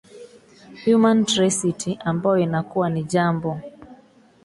[0.83, 3.61] human tracity ambayo inakuwa ni jambo